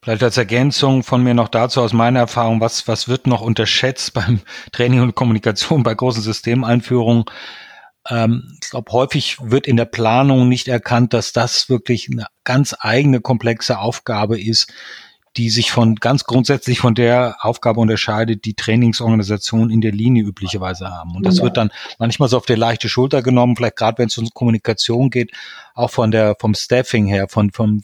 Vielleicht 0.04 0.24
als 0.24 0.38
Ergänzung 0.38 1.04
von 1.04 1.22
mir 1.22 1.36
noch 1.36 1.50
dazu 1.50 1.80
aus 1.82 1.94
meiner 1.94 2.22
Erfahrung, 2.22 2.60
was, 2.60 2.88
was 2.88 3.08
wird 3.08 3.28
noch 3.28 3.42
unterschätzt 3.42 4.14
beim 4.16 4.40
Training 4.72 5.02
und 5.02 5.16
Kommunikation 5.16 5.84
bei 5.84 5.94
großen 5.94 6.24
Systemeinführungen? 6.24 7.26
Ähm, 8.10 8.58
ich 8.64 8.70
glaube, 8.70 8.92
häufig 8.92 9.38
wird 9.42 9.68
in 9.68 9.78
der 9.78 9.86
Planung 9.86 10.50
nicht 10.50 10.68
erkannt, 10.68 11.14
dass 11.14 11.34
das 11.34 11.70
wirklich 11.70 12.10
eine 12.12 12.26
ganz 12.44 12.76
eigene 12.80 13.22
komplexe 13.22 13.78
Aufgabe 13.78 14.42
ist, 14.42 14.74
die 15.38 15.50
sich 15.50 15.72
von 15.72 15.96
ganz 15.96 16.26
grundsätzlich 16.26 16.80
von 16.80 16.94
der 16.94 17.38
Aufgabe 17.40 17.80
unterscheidet, 17.80 18.44
die 18.44 18.54
Trainingsorganisationen 18.54 19.70
in 19.70 19.80
der 19.80 19.94
Linie 19.94 20.24
üblicherweise 20.24 20.90
haben. 20.90 21.16
Und 21.16 21.26
das 21.26 21.38
ja. 21.38 21.44
wird 21.44 21.58
dann 21.58 21.72
manchmal 22.00 22.28
so 22.28 22.38
auf 22.38 22.46
der 22.46 22.58
leichte 22.58 22.90
Schulter 22.90 23.22
genommen, 23.22 23.56
vielleicht 23.56 23.78
gerade 23.78 23.98
wenn 24.00 24.08
es 24.08 24.18
um 24.18 24.30
Kommunikation 24.34 25.10
geht, 25.10 25.32
auch 25.74 25.90
von 25.90 26.12
der 26.12 26.36
vom 26.40 26.54
Staffing 26.54 27.08
her, 27.08 27.30
von 27.30 27.52
vom 27.52 27.82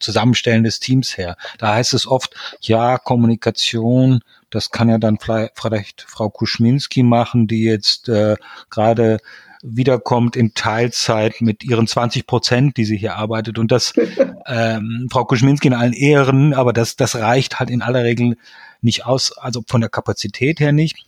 Zusammenstellen 0.00 0.64
des 0.64 0.80
Teams 0.80 1.16
her. 1.16 1.36
Da 1.58 1.74
heißt 1.74 1.94
es 1.94 2.06
oft, 2.06 2.34
ja, 2.60 2.98
Kommunikation, 2.98 4.20
das 4.50 4.70
kann 4.70 4.88
ja 4.88 4.98
dann 4.98 5.18
vielleicht 5.20 6.02
Frau 6.02 6.30
Kuschminski 6.30 7.04
machen, 7.04 7.46
die 7.46 7.62
jetzt 7.62 8.08
äh, 8.08 8.36
gerade 8.70 9.18
wiederkommt 9.62 10.36
in 10.36 10.54
Teilzeit 10.54 11.40
mit 11.40 11.64
ihren 11.64 11.86
20 11.86 12.26
Prozent, 12.26 12.76
die 12.76 12.84
sie 12.84 12.96
hier 12.96 13.16
arbeitet. 13.16 13.58
Und 13.58 13.72
das, 13.72 13.92
ähm, 14.46 15.08
Frau 15.10 15.24
Kuschminski 15.24 15.68
in 15.68 15.74
allen 15.74 15.92
Ehren, 15.92 16.54
aber 16.54 16.72
das, 16.72 16.96
das 16.96 17.16
reicht 17.16 17.58
halt 17.58 17.70
in 17.70 17.82
aller 17.82 18.04
Regel 18.04 18.36
nicht 18.80 19.06
aus, 19.06 19.36
also 19.36 19.62
von 19.66 19.80
der 19.80 19.90
Kapazität 19.90 20.60
her 20.60 20.72
nicht, 20.72 21.06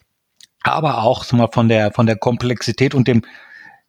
aber 0.63 1.03
auch 1.03 1.31
mal 1.33 1.49
von 1.53 1.69
der, 1.69 1.93
von 1.93 2.07
der 2.07 2.17
Komplexität 2.17 2.95
und 2.95 3.09
dem, 3.09 3.23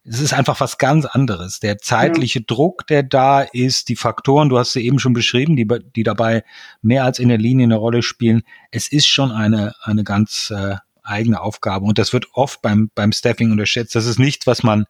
es 0.03 0.20
ist 0.20 0.34
einfach 0.34 0.60
was 0.60 0.77
ganz 0.77 1.06
anderes. 1.06 1.60
Der 1.60 1.77
zeitliche 1.77 2.39
ja. 2.39 2.46
Druck, 2.48 2.88
der 2.88 3.03
da 3.03 3.41
ist, 3.41 3.89
die 3.89 3.96
Faktoren, 3.96 4.50
du 4.50 4.58
hast 4.58 4.74
sie 4.74 4.86
eben 4.86 5.00
schon 5.00 5.13
beschrieben, 5.13 5.56
die, 5.56 5.68
die 5.96 6.03
dabei 6.03 6.44
mehr 6.82 7.03
als 7.03 7.20
in 7.20 7.30
der 7.30 7.38
Linie 7.38 7.65
eine 7.65 7.75
Rolle 7.75 8.01
spielen. 8.01 8.41
Es 8.72 8.91
ist 8.91 9.08
schon 9.08 9.32
eine, 9.32 9.74
eine 9.84 10.03
ganz 10.03 10.51
äh, 10.51 10.75
eigene 11.03 11.41
Aufgabe. 11.41 11.86
Und 11.86 11.98
das 11.98 12.13
wird 12.13 12.27
oft 12.34 12.62
beim, 12.62 12.89
beim 12.96 13.12
Staffing 13.12 13.51
unterschätzt. 13.51 13.96
Das 13.96 14.05
ist 14.05 14.20
nichts, 14.20 14.48
was 14.48 14.63
man 14.63 14.86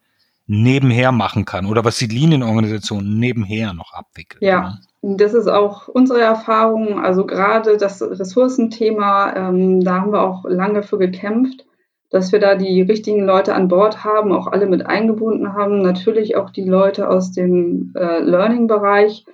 nebenher 0.46 1.12
machen 1.12 1.44
kann 1.44 1.66
oder 1.66 1.84
was 1.84 1.98
die 1.98 2.06
Linienorganisation 2.06 3.18
nebenher 3.18 3.72
noch 3.72 3.92
abwickelt. 3.92 4.42
Ja, 4.42 4.78
ne? 5.02 5.16
das 5.16 5.34
ist 5.34 5.48
auch 5.48 5.88
unsere 5.88 6.20
Erfahrung. 6.20 7.00
Also 7.00 7.26
gerade 7.26 7.76
das 7.76 8.02
Ressourcenthema, 8.02 9.34
ähm, 9.34 9.80
da 9.82 10.00
haben 10.00 10.12
wir 10.12 10.22
auch 10.22 10.44
lange 10.44 10.82
für 10.82 10.98
gekämpft, 10.98 11.64
dass 12.10 12.32
wir 12.32 12.40
da 12.40 12.54
die 12.54 12.82
richtigen 12.82 13.24
Leute 13.24 13.54
an 13.54 13.68
Bord 13.68 14.04
haben, 14.04 14.32
auch 14.32 14.46
alle 14.46 14.66
mit 14.66 14.86
eingebunden 14.86 15.54
haben. 15.54 15.80
Natürlich 15.80 16.36
auch 16.36 16.50
die 16.50 16.64
Leute 16.64 17.08
aus 17.08 17.32
dem 17.32 17.92
äh, 17.96 18.20
Learning-Bereich, 18.20 19.24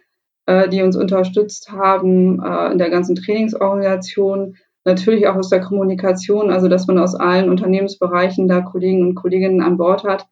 äh, 0.47 0.69
die 0.69 0.83
uns 0.83 0.97
unterstützt 0.97 1.73
haben 1.73 2.43
äh, 2.43 2.71
in 2.71 2.79
der 2.79 2.91
ganzen 2.91 3.17
Trainingsorganisation 3.17 4.57
natürlich 4.89 5.29
auch 5.29 5.37
aus 5.37 5.51
der 5.51 5.61
Kommunikation, 5.61 6.51
also 6.51 6.69
dass 6.69 6.87
man 6.87 6.99
aus 6.99 7.15
allen 7.15 7.49
Unternehmensbereichen 7.49 8.49
da 8.49 8.63
Kollegen 8.63 9.07
und 9.07 9.15
Kolleginnen 9.15 9.63
an 9.63 9.77
Bord 9.77 10.03
hat, 10.05 10.27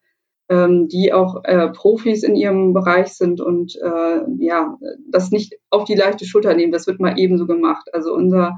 ähm, 0.49 0.87
die 0.87 1.13
auch 1.13 1.43
äh, 1.43 1.69
Profis 1.69 2.23
in 2.23 2.35
ihrem 2.35 2.73
Bereich 2.73 3.13
sind 3.13 3.39
und 3.39 3.75
äh, 3.75 4.19
ja, 4.39 4.77
das 5.09 5.31
nicht 5.31 5.55
auf 5.69 5.85
die 5.85 5.95
leichte 5.95 6.25
Schulter 6.25 6.53
nehmen. 6.53 6.71
Das 6.71 6.87
wird 6.87 6.99
mal 6.99 7.17
ebenso 7.17 7.45
gemacht. 7.45 7.87
Also 7.93 8.13
unser, 8.13 8.57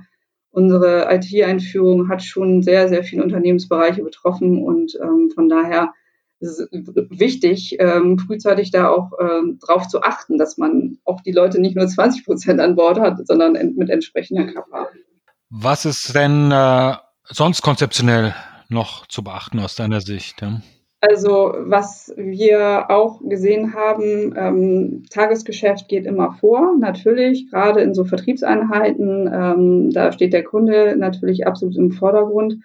unsere 0.52 1.14
IT-Einführung 1.14 2.10
hat 2.10 2.24
schon 2.24 2.64
sehr, 2.64 2.88
sehr 2.88 3.04
viele 3.04 3.24
Unternehmensbereiche 3.24 4.04
betroffen 4.04 4.64
und 4.64 4.98
ähm, 5.02 5.32
von 5.34 5.50
daher 5.50 5.94
ist 6.40 6.60
es 6.60 6.70
wichtig, 6.72 7.76
ähm, 7.80 8.18
frühzeitig 8.18 8.72
da 8.72 8.90
auch 8.90 9.12
ähm, 9.20 9.60
drauf 9.60 9.90
zu 9.90 10.02
achten, 10.02 10.38
dass 10.38 10.58
man 10.58 10.98
auch 11.04 11.20
die 11.22 11.34
Leute 11.34 11.60
nicht 11.60 11.76
nur 11.76 11.86
20 11.86 12.24
Prozent 12.24 12.62
an 12.62 12.78
Bord 12.78 12.98
hat, 13.00 13.28
sondern 13.28 13.54
mit 13.76 13.90
entsprechender 13.90 14.46
Kapazität. 14.46 15.09
Was 15.50 15.86
ist 15.86 16.14
denn 16.14 16.52
äh, 16.52 16.94
sonst 17.24 17.62
konzeptionell 17.62 18.36
noch 18.70 19.08
zu 19.08 19.24
beachten 19.24 19.60
aus 19.60 19.76
deiner 19.76 20.00
Sicht? 20.00 20.42
Ja? 20.42 20.62
Also 21.02 21.54
was 21.58 22.14
wir 22.18 22.92
auch 22.92 23.22
gesehen 23.24 23.74
haben, 23.74 24.36
ähm, 24.38 25.06
Tagesgeschäft 25.10 25.88
geht 25.88 26.06
immer 26.06 26.34
vor, 26.34 26.76
natürlich, 26.78 27.50
gerade 27.50 27.82
in 27.82 27.94
so 27.94 28.04
Vertriebseinheiten, 28.04 29.30
ähm, 29.34 29.92
da 29.92 30.12
steht 30.12 30.34
der 30.34 30.44
Kunde 30.44 30.96
natürlich 30.98 31.48
absolut 31.48 31.78
im 31.78 31.92
Vordergrund. 31.92 32.58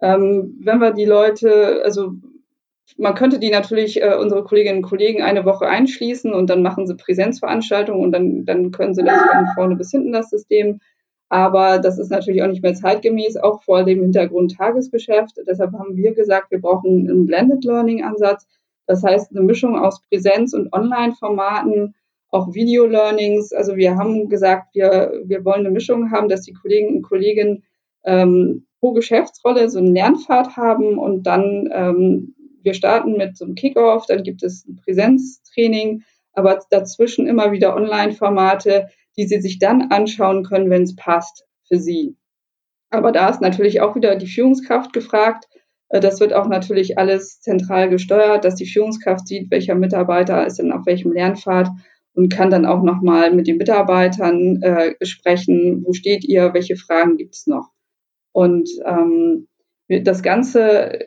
Ähm, 0.00 0.58
wenn 0.62 0.78
wir 0.78 0.92
die 0.92 1.04
Leute, 1.04 1.82
also 1.84 2.12
man 2.96 3.14
könnte 3.14 3.40
die 3.40 3.50
natürlich, 3.50 4.00
äh, 4.00 4.14
unsere 4.14 4.44
Kolleginnen 4.44 4.78
und 4.78 4.88
Kollegen, 4.88 5.22
eine 5.22 5.44
Woche 5.44 5.66
einschließen 5.66 6.32
und 6.32 6.50
dann 6.50 6.62
machen 6.62 6.86
sie 6.86 6.96
Präsenzveranstaltungen 6.96 8.02
und 8.02 8.12
dann, 8.12 8.44
dann 8.44 8.70
können 8.70 8.94
sie 8.94 9.02
das 9.02 9.20
von 9.20 9.46
vorne 9.54 9.76
bis 9.76 9.90
hinten, 9.90 10.12
das 10.12 10.30
System. 10.30 10.80
Aber 11.32 11.78
das 11.78 11.98
ist 11.98 12.10
natürlich 12.10 12.42
auch 12.42 12.48
nicht 12.48 12.62
mehr 12.62 12.74
zeitgemäß, 12.74 13.38
auch 13.38 13.62
vor 13.62 13.84
dem 13.84 14.02
Hintergrund 14.02 14.54
Tagesgeschäft. 14.54 15.38
Deshalb 15.48 15.72
haben 15.72 15.96
wir 15.96 16.12
gesagt, 16.12 16.50
wir 16.50 16.60
brauchen 16.60 17.08
einen 17.08 17.24
Blended 17.24 17.64
Learning 17.64 18.04
Ansatz. 18.04 18.46
Das 18.86 19.02
heißt, 19.02 19.30
eine 19.30 19.40
Mischung 19.40 19.78
aus 19.78 20.02
Präsenz- 20.02 20.52
und 20.52 20.70
Online-Formaten, 20.74 21.94
auch 22.28 22.52
Video-Learnings. 22.52 23.54
Also 23.54 23.76
wir 23.76 23.96
haben 23.96 24.28
gesagt, 24.28 24.74
wir, 24.74 25.22
wir 25.24 25.42
wollen 25.46 25.60
eine 25.60 25.70
Mischung 25.70 26.10
haben, 26.10 26.28
dass 26.28 26.42
die 26.42 26.52
Kolleginnen 26.52 26.96
und 26.96 27.02
Kollegen 27.02 27.62
ähm, 28.04 28.66
pro 28.80 28.92
Geschäftsrolle 28.92 29.70
so 29.70 29.78
einen 29.78 29.94
Lernpfad 29.94 30.58
haben 30.58 30.98
und 30.98 31.22
dann 31.22 31.70
ähm, 31.72 32.34
wir 32.62 32.74
starten 32.74 33.16
mit 33.16 33.38
so 33.38 33.46
einem 33.46 33.54
Kickoff, 33.54 34.04
dann 34.04 34.22
gibt 34.22 34.42
es 34.42 34.66
ein 34.66 34.76
Präsenztraining, 34.76 36.02
aber 36.34 36.60
dazwischen 36.68 37.26
immer 37.26 37.52
wieder 37.52 37.74
Online-Formate, 37.74 38.90
die 39.16 39.26
Sie 39.26 39.40
sich 39.40 39.58
dann 39.58 39.90
anschauen 39.90 40.44
können, 40.44 40.70
wenn 40.70 40.82
es 40.82 40.96
passt 40.96 41.44
für 41.66 41.78
Sie. 41.78 42.16
Aber 42.90 43.12
da 43.12 43.28
ist 43.28 43.40
natürlich 43.40 43.80
auch 43.80 43.94
wieder 43.96 44.16
die 44.16 44.26
Führungskraft 44.26 44.92
gefragt. 44.92 45.46
Äh, 45.88 46.00
das 46.00 46.20
wird 46.20 46.32
auch 46.32 46.48
natürlich 46.48 46.98
alles 46.98 47.40
zentral 47.40 47.88
gesteuert, 47.88 48.44
dass 48.44 48.54
die 48.54 48.66
Führungskraft 48.66 49.26
sieht, 49.26 49.50
welcher 49.50 49.74
Mitarbeiter 49.74 50.46
ist 50.46 50.58
denn 50.58 50.72
auf 50.72 50.86
welchem 50.86 51.12
Lernpfad 51.12 51.68
und 52.14 52.30
kann 52.30 52.50
dann 52.50 52.66
auch 52.66 52.82
nochmal 52.82 53.32
mit 53.32 53.46
den 53.46 53.56
Mitarbeitern 53.56 54.60
äh, 54.62 54.94
sprechen, 55.04 55.82
wo 55.84 55.92
steht 55.94 56.24
ihr, 56.24 56.52
welche 56.52 56.76
Fragen 56.76 57.16
gibt 57.16 57.34
es 57.34 57.46
noch. 57.46 57.70
Und 58.32 58.68
ähm, 58.84 59.48
das 59.88 60.22
Ganze, 60.22 61.06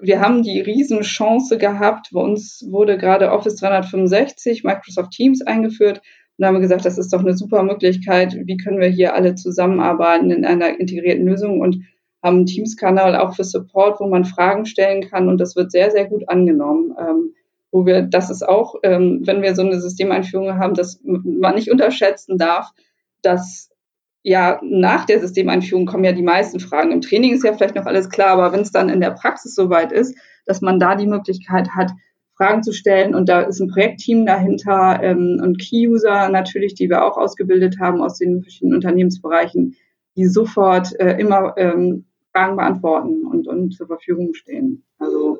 wir 0.00 0.20
haben 0.20 0.42
die 0.42 0.60
Riesenchance 0.60 1.58
gehabt, 1.58 2.08
bei 2.12 2.20
uns 2.20 2.66
wurde 2.70 2.98
gerade 2.98 3.30
Office 3.32 3.56
365, 3.56 4.64
Microsoft 4.64 5.10
Teams 5.10 5.42
eingeführt 5.42 6.00
und 6.38 6.44
haben 6.44 6.54
wir 6.54 6.60
gesagt, 6.60 6.84
das 6.84 6.98
ist 6.98 7.12
doch 7.12 7.20
eine 7.20 7.36
super 7.36 7.62
Möglichkeit. 7.62 8.36
Wie 8.44 8.56
können 8.56 8.80
wir 8.80 8.88
hier 8.88 9.14
alle 9.14 9.34
zusammenarbeiten 9.34 10.30
in 10.30 10.44
einer 10.44 10.78
integrierten 10.78 11.26
Lösung 11.26 11.60
und 11.60 11.82
haben 12.22 12.38
einen 12.38 12.46
Teams-Kanal 12.46 13.16
auch 13.16 13.34
für 13.34 13.44
Support, 13.44 14.00
wo 14.00 14.06
man 14.06 14.24
Fragen 14.24 14.66
stellen 14.66 15.08
kann. 15.08 15.28
Und 15.28 15.38
das 15.38 15.56
wird 15.56 15.70
sehr, 15.70 15.90
sehr 15.90 16.06
gut 16.06 16.28
angenommen. 16.28 16.94
Ähm, 16.98 17.34
wo 17.72 17.84
wir, 17.84 18.02
das 18.02 18.30
ist 18.30 18.46
auch, 18.46 18.76
ähm, 18.82 19.22
wenn 19.24 19.42
wir 19.42 19.54
so 19.54 19.62
eine 19.62 19.80
Systemeinführung 19.80 20.58
haben, 20.58 20.74
dass 20.74 21.00
man 21.02 21.54
nicht 21.54 21.70
unterschätzen 21.70 22.38
darf, 22.38 22.70
dass 23.22 23.70
ja 24.22 24.60
nach 24.62 25.04
der 25.04 25.20
Systemeinführung 25.20 25.86
kommen 25.86 26.04
ja 26.04 26.12
die 26.12 26.22
meisten 26.22 26.58
Fragen. 26.58 26.90
Im 26.90 27.00
Training 27.00 27.34
ist 27.34 27.44
ja 27.44 27.52
vielleicht 27.52 27.74
noch 27.76 27.86
alles 27.86 28.08
klar, 28.08 28.28
aber 28.28 28.52
wenn 28.52 28.60
es 28.60 28.72
dann 28.72 28.88
in 28.88 29.00
der 29.00 29.10
Praxis 29.10 29.54
soweit 29.54 29.92
ist, 29.92 30.16
dass 30.46 30.60
man 30.60 30.80
da 30.80 30.94
die 30.94 31.06
Möglichkeit 31.06 31.70
hat, 31.70 31.92
Fragen 32.36 32.62
zu 32.62 32.72
stellen. 32.72 33.14
Und 33.14 33.28
da 33.28 33.42
ist 33.42 33.60
ein 33.60 33.68
Projektteam 33.68 34.26
dahinter 34.26 35.00
ähm, 35.02 35.40
und 35.42 35.58
Key-User 35.58 36.28
natürlich, 36.28 36.74
die 36.74 36.88
wir 36.88 37.04
auch 37.04 37.16
ausgebildet 37.16 37.78
haben 37.80 38.02
aus 38.02 38.18
den 38.18 38.42
verschiedenen 38.42 38.76
Unternehmensbereichen, 38.76 39.76
die 40.16 40.26
sofort 40.26 40.98
äh, 41.00 41.18
immer 41.18 41.54
ähm, 41.56 42.04
Fragen 42.32 42.56
beantworten 42.56 43.26
und, 43.26 43.48
und 43.48 43.72
zur 43.72 43.86
Verfügung 43.86 44.34
stehen. 44.34 44.84
Also, 44.98 45.38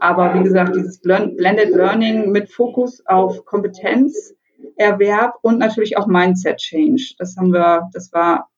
aber 0.00 0.34
wie 0.34 0.42
gesagt, 0.42 0.74
dieses 0.74 1.00
Blended 1.00 1.70
Learning 1.70 2.30
mit 2.30 2.50
Fokus 2.50 3.04
auf 3.06 3.44
Kompetenzerwerb 3.44 5.34
und 5.42 5.58
natürlich 5.58 5.98
auch 5.98 6.06
Mindset 6.06 6.58
Change. 6.58 7.14
Das 7.18 7.36
haben 7.36 7.52
wir, 7.52 7.88
das 7.92 8.12
war 8.12 8.48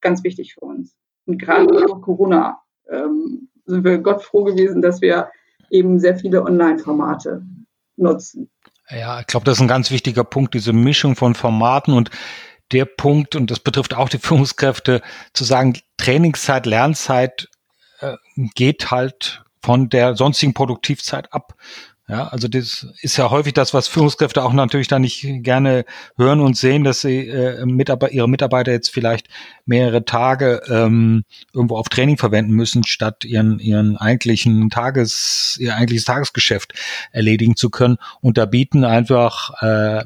ganz 0.00 0.24
wichtig 0.24 0.54
für 0.54 0.64
uns. 0.64 0.96
Und 1.26 1.40
gerade 1.40 1.66
durch 1.66 2.00
Corona 2.02 2.58
ähm, 2.88 3.48
sind 3.66 3.84
wir 3.84 3.98
Gott 3.98 4.22
froh 4.22 4.44
gewesen, 4.44 4.82
dass 4.82 5.00
wir 5.00 5.28
eben 5.70 5.98
sehr 5.98 6.16
viele 6.16 6.42
Online-Formate 6.42 7.42
nutzen. 7.96 8.50
Ja, 8.90 9.20
ich 9.20 9.26
glaube, 9.26 9.44
das 9.44 9.58
ist 9.58 9.62
ein 9.62 9.68
ganz 9.68 9.90
wichtiger 9.90 10.24
Punkt, 10.24 10.54
diese 10.54 10.72
Mischung 10.72 11.16
von 11.16 11.34
Formaten 11.34 11.92
und 11.92 12.10
der 12.72 12.84
Punkt, 12.84 13.36
und 13.36 13.50
das 13.50 13.60
betrifft 13.60 13.94
auch 13.94 14.08
die 14.08 14.18
Führungskräfte, 14.22 15.02
zu 15.32 15.44
sagen, 15.44 15.78
Trainingszeit, 15.96 16.66
Lernzeit 16.66 17.48
äh, 18.00 18.16
geht 18.54 18.90
halt 18.90 19.42
von 19.62 19.88
der 19.88 20.14
sonstigen 20.14 20.54
Produktivzeit 20.54 21.32
ab. 21.32 21.54
Ja, 22.08 22.28
also 22.28 22.46
das 22.46 22.86
ist 23.00 23.16
ja 23.16 23.30
häufig 23.30 23.52
das, 23.52 23.74
was 23.74 23.88
Führungskräfte 23.88 24.44
auch 24.44 24.52
natürlich 24.52 24.86
da 24.86 25.00
nicht 25.00 25.26
gerne 25.42 25.84
hören 26.16 26.40
und 26.40 26.56
sehen, 26.56 26.84
dass 26.84 27.00
sie 27.00 27.26
äh, 27.26 27.66
Mitarbeiter, 27.66 28.12
ihre 28.12 28.28
Mitarbeiter 28.28 28.70
jetzt 28.70 28.90
vielleicht 28.90 29.26
mehrere 29.64 30.04
Tage 30.04 30.62
ähm, 30.68 31.24
irgendwo 31.52 31.76
auf 31.76 31.88
Training 31.88 32.16
verwenden 32.16 32.52
müssen, 32.52 32.84
statt 32.84 33.24
ihren 33.24 33.58
ihren 33.58 33.96
eigentlichen 33.96 34.70
Tages 34.70 35.56
ihr 35.60 35.74
eigentliches 35.74 36.04
Tagesgeschäft 36.04 36.74
erledigen 37.10 37.56
zu 37.56 37.70
können. 37.70 37.96
Und 38.20 38.38
da 38.38 38.46
bieten 38.46 38.84
einfach 38.84 39.60
äh, 39.60 40.04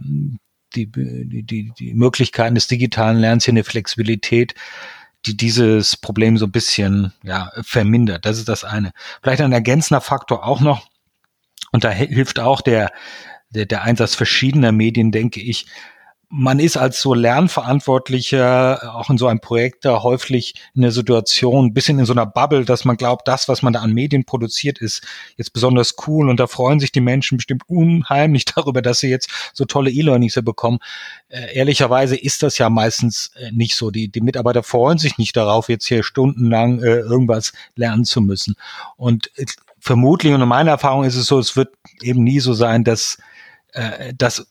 die, 0.75 0.90
die, 0.90 1.73
die, 1.78 1.95
Möglichkeiten 1.95 2.54
des 2.54 2.66
digitalen 2.66 3.19
Lernens 3.19 3.45
hier 3.45 3.52
eine 3.52 3.64
Flexibilität, 3.64 4.54
die 5.26 5.37
dieses 5.37 5.99
Problem 5.99 6.38
so 6.38 6.47
ein 6.47 6.52
bisschen 6.52 7.12
ja, 7.23 7.52
vermindert. 7.61 8.25
Das 8.25 8.38
ist 8.38 8.49
das 8.49 8.64
eine. 8.64 8.92
Vielleicht 9.23 9.42
ein 9.42 9.52
ergänzender 9.52 10.00
Faktor 10.00 10.47
auch 10.47 10.61
noch 10.61 10.88
und 11.73 11.85
da 11.85 11.91
hilft 11.91 12.41
auch 12.41 12.61
der, 12.61 12.91
der, 13.50 13.67
der 13.67 13.83
Einsatz 13.83 14.15
verschiedener 14.15 14.73
Medien, 14.73 15.12
denke 15.12 15.41
ich. 15.41 15.67
Man 16.33 16.61
ist 16.61 16.77
als 16.77 17.00
so 17.00 17.12
Lernverantwortlicher 17.12 18.95
auch 18.95 19.11
in 19.11 19.19
so 19.19 19.27
einem 19.27 19.41
Projekt 19.41 19.85
da 19.85 20.05
häufig 20.05 20.55
in 20.77 20.83
der 20.83 20.93
Situation, 20.93 21.67
ein 21.67 21.75
bisschen 21.75 21.99
in 21.99 22.05
so 22.05 22.12
einer 22.12 22.25
Bubble, 22.25 22.65
dass 22.65 22.85
man 22.85 22.97
glaubt, 22.97 23.27
das, 23.27 23.49
was 23.49 23.62
man 23.62 23.73
da 23.73 23.81
an 23.81 23.93
Medien 23.93 24.25
produziert, 24.25 24.79
ist 24.79 25.05
jetzt 25.37 25.53
besonders 25.53 25.97
cool 26.07 26.29
und 26.29 26.39
da 26.39 26.47
freuen 26.47 26.79
sich 26.79 26.93
die 26.93 27.00
Menschen 27.00 27.39
bestimmt 27.39 27.65
unheimlich 27.67 28.45
darüber, 28.55 28.81
dass 28.81 29.00
sie 29.00 29.09
jetzt 29.09 29.29
so 29.53 29.65
tolle 29.65 29.91
E-Learnings 29.91 30.39
bekommen. 30.45 30.79
Äh, 31.31 31.53
ehrlicherweise 31.53 32.15
ist 32.15 32.45
das 32.45 32.59
ja 32.59 32.71
meistens 32.71 33.33
äh, 33.35 33.50
nicht 33.50 33.75
so. 33.75 33.91
Die, 33.91 34.07
die 34.07 34.21
Mitarbeiter 34.21 34.62
freuen 34.62 34.99
sich 34.99 35.19
nicht 35.19 35.37
darauf, 35.37 35.69
jetzt 35.69 35.89
hier 35.89 36.05
stundenlang 36.05 36.81
äh, 36.81 36.99
irgendwas 37.00 37.53
lernen 37.75 38.05
zu 38.05 38.21
müssen. 38.21 38.55
Und 38.97 39.33
vermutlich 39.81 40.33
und 40.33 40.43
in 40.43 40.49
meiner 40.49 40.73
Erfahrung 40.73 41.05
ist 41.05 41.17
es 41.17 41.27
so, 41.27 41.39
es 41.39 41.57
wird 41.57 41.75
eben 42.03 42.23
nie 42.23 42.41
so 42.41 42.53
sein, 42.55 42.85
dass 42.85 43.19
äh, 43.73 44.13
das 44.17 44.47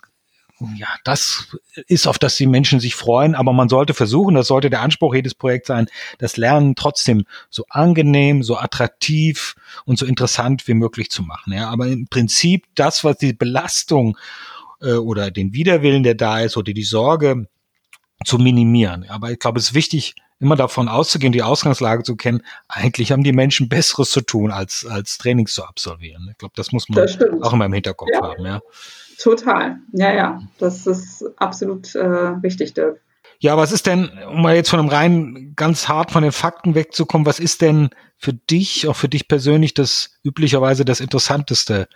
ja, 0.76 0.88
das 1.06 1.58
ist, 1.88 2.08
auf 2.08 2.20
das 2.20 2.36
die 2.36 2.46
Menschen 2.46 2.82
sich 2.82 2.96
freuen, 2.96 3.34
aber 3.34 3.54
man 3.54 3.70
sollte 3.70 3.94
versuchen, 3.94 4.36
das 4.36 4.48
sollte 4.48 4.70
der 4.70 4.82
Anspruch 4.82 5.16
jedes 5.16 5.34
Projekts 5.34 5.68
sein, 5.68 5.88
das 6.18 6.36
Lernen 6.36 6.76
trotzdem 6.76 7.24
so 7.50 7.66
angenehm, 7.70 8.44
so 8.44 8.58
attraktiv 8.58 9.56
und 9.86 9.98
so 9.98 10.06
interessant 10.06 10.68
wie 10.68 10.74
möglich 10.74 11.12
zu 11.12 11.24
machen. 11.24 11.54
Ja, 11.54 11.70
aber 11.70 11.88
im 11.88 12.08
Prinzip 12.08 12.66
das, 12.76 13.04
was 13.06 13.18
die 13.18 13.32
Belastung 13.34 14.18
äh, 14.82 14.94
oder 14.94 15.32
den 15.32 15.54
Widerwillen, 15.54 16.04
der 16.04 16.16
da 16.16 16.42
ist, 16.42 16.58
oder 16.58 16.74
die 16.74 16.84
Sorge 16.84 17.48
zu 18.26 18.38
minimieren. 18.38 19.06
Aber 19.10 19.32
ich 19.32 19.40
glaube, 19.40 19.60
es 19.60 19.68
ist 19.68 19.74
wichtig, 19.74 20.16
immer 20.40 20.56
davon 20.56 20.88
auszugehen, 20.88 21.34
die 21.34 21.44
Ausgangslage 21.44 22.04
zu 22.04 22.16
kennen, 22.16 22.42
eigentlich 22.68 23.12
haben 23.12 23.24
die 23.24 23.34
Menschen 23.34 23.70
Besseres 23.70 24.12
zu 24.12 24.22
tun, 24.22 24.52
als, 24.52 24.86
als 24.86 25.18
Trainings 25.18 25.54
zu 25.54 25.64
absolvieren. 25.64 26.28
Ich 26.32 26.38
glaube, 26.38 26.54
das 26.56 26.72
muss 26.72 26.88
man 26.90 26.98
das 26.98 27.18
auch 27.42 27.54
immer 27.54 27.66
im 27.66 27.74
Hinterkopf 27.74 28.10
ja. 28.14 28.22
haben. 28.22 28.46
Ja. 28.46 28.62
Total. 29.22 29.78
Ja, 29.92 30.14
ja. 30.14 30.42
Das 30.58 30.88
ist 30.88 31.26
absolut 31.38 31.94
äh, 31.96 32.42
wichtig, 32.42 32.74
Dirk. 32.74 33.02
Ja, 33.42 33.56
was 33.56 33.72
ist 33.72 33.86
denn, 33.86 34.10
um 34.30 34.42
mal 34.42 34.56
jetzt 34.56 34.70
von 34.70 34.80
einem 34.80 34.90
rein 34.90 35.54
ganz 35.56 35.88
hart 35.88 36.12
von 36.12 36.24
den 36.24 36.34
Fakten 36.34 36.76
wegzukommen, 36.76 37.26
was 37.26 37.40
ist 37.40 37.62
denn 37.62 37.90
für 38.18 38.34
dich, 38.34 38.88
auch 38.88 38.96
für 38.96 39.08
dich 39.08 39.30
persönlich, 39.30 39.74
das 39.74 40.20
üblicherweise 40.26 40.84
das 40.84 41.00
Interessanteste 41.00 41.88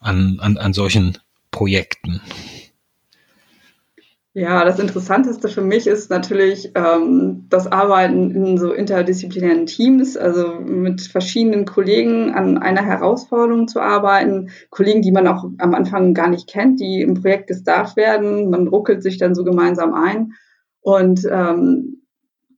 an, 0.00 0.38
an, 0.40 0.56
an 0.56 0.72
solchen 0.72 1.18
Projekten? 1.52 2.20
Ja, 4.34 4.64
das 4.64 4.78
Interessanteste 4.78 5.48
für 5.48 5.62
mich 5.62 5.86
ist 5.86 6.10
natürlich 6.10 6.70
ähm, 6.74 7.46
das 7.48 7.66
Arbeiten 7.66 8.30
in 8.30 8.58
so 8.58 8.72
interdisziplinären 8.72 9.66
Teams, 9.66 10.16
also 10.16 10.60
mit 10.60 11.00
verschiedenen 11.00 11.64
Kollegen 11.64 12.34
an 12.34 12.58
einer 12.58 12.84
Herausforderung 12.84 13.68
zu 13.68 13.80
arbeiten. 13.80 14.50
Kollegen, 14.70 15.02
die 15.02 15.12
man 15.12 15.26
auch 15.26 15.44
am 15.58 15.74
Anfang 15.74 16.12
gar 16.12 16.28
nicht 16.28 16.48
kennt, 16.48 16.78
die 16.78 17.00
im 17.00 17.14
Projekt 17.14 17.48
gestartet 17.48 17.96
werden. 17.96 18.50
Man 18.50 18.68
ruckelt 18.68 19.02
sich 19.02 19.18
dann 19.18 19.34
so 19.34 19.44
gemeinsam 19.44 19.94
ein 19.94 20.34
und 20.82 21.26
ähm, 21.30 22.02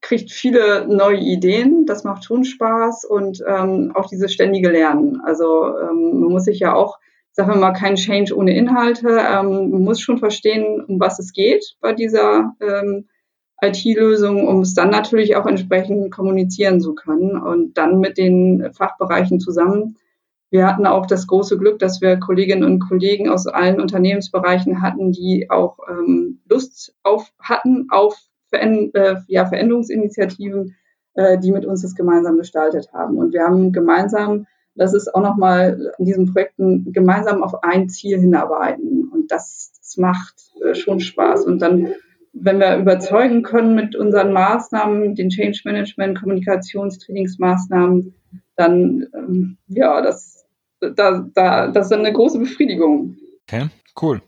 kriegt 0.01 0.33
viele 0.33 0.87
neue 0.89 1.19
Ideen. 1.19 1.87
Das 1.87 2.05
macht 2.05 2.25
schon 2.25 2.45
Spaß 2.45 3.05
und 3.05 3.43
ähm, 3.47 3.93
auch 3.95 4.09
dieses 4.09 4.33
ständige 4.35 4.71
Lernen. 4.71 5.21
Also 5.25 5.69
ähm, 5.79 6.21
man 6.21 6.33
muss 6.33 6.45
sich 6.45 6.59
ja 6.59 6.75
auch 6.75 6.99
sagen 7.33 7.51
wir 7.51 7.57
mal, 7.57 7.73
kein 7.73 7.97
Change 7.97 8.37
ohne 8.37 8.55
Inhalte. 8.55 9.09
Ähm, 9.09 9.71
man 9.71 9.83
muss 9.83 10.01
schon 10.01 10.19
verstehen, 10.19 10.85
um 10.87 11.01
was 11.01 11.19
es 11.19 11.33
geht 11.33 11.77
bei 11.81 11.93
dieser 11.93 12.55
ähm, 12.61 13.09
IT-Lösungen, 13.63 14.47
um 14.47 14.61
es 14.61 14.75
dann 14.75 14.91
natürlich 14.91 15.37
auch 15.37 15.47
entsprechend 15.47 16.11
kommunizieren 16.13 16.81
zu 16.81 16.95
können 16.95 17.37
und 17.37 17.77
dann 17.77 18.01
mit 18.01 18.19
den 18.19 18.73
Fachbereichen 18.73 19.39
zusammen. 19.41 19.97
Wir 20.51 20.67
hatten 20.67 20.87
auch 20.87 21.07
das 21.07 21.27
große 21.29 21.59
Glück, 21.59 21.79
dass 21.79 22.01
wir 22.01 22.19
Kolleginnen 22.19 22.65
und 22.65 22.81
Kollegen 22.81 23.29
aus 23.29 23.47
allen 23.47 23.81
Unternehmensbereichen 23.81 24.83
hatten, 24.83 25.13
die 25.13 25.49
auch 25.49 25.79
ähm, 25.89 26.41
Lust 26.49 26.95
auf 27.05 27.33
hatten 27.39 27.87
auf 27.91 28.19
Veränd 28.49 28.95
äh, 28.97 29.17
ja, 29.29 29.47
Veränderungsinitiativen, 29.47 30.75
äh, 31.15 31.39
die 31.39 31.53
mit 31.53 31.65
uns 31.65 31.83
das 31.83 31.95
gemeinsam 31.95 32.37
gestaltet 32.37 32.93
haben. 32.93 33.19
Und 33.19 33.33
wir 33.33 33.43
haben 33.43 33.73
gemeinsam, 33.73 34.47
das 34.75 34.95
ist 34.95 35.15
auch 35.15 35.21
nochmal 35.21 35.93
an 35.99 36.05
diesen 36.05 36.33
Projekten, 36.33 36.93
gemeinsam 36.93 37.43
auf 37.43 37.63
ein 37.63 37.89
Ziel 37.89 38.19
hinarbeiten. 38.19 39.11
Und 39.13 39.31
das, 39.31 39.73
das 39.79 39.97
macht 39.97 40.35
äh, 40.65 40.75
schon 40.75 41.01
Spaß. 41.01 41.45
Und 41.45 41.61
dann 41.61 41.95
wenn 42.33 42.61
wir 42.61 42.77
überzeugen 42.77 43.43
können 43.43 43.75
mit 43.75 43.97
unseren 43.97 44.33
Maßnahmen, 44.33 45.15
den 45.15 45.31
Change 45.31 45.61
Management, 45.65 46.19
Kommunikationstrainingsmaßnahmen, 46.19 48.15
dann 48.57 49.07
ähm, 49.15 49.59
ja, 49.69 50.01
das, 50.01 50.47
da, 50.81 51.27
da, 51.35 51.69
das 51.69 51.87
ist 51.87 51.93
eine 51.93 52.13
große 52.13 52.39
Befriedigung. 52.39 53.17
Okay, 53.43 53.69
cool. 54.01 54.23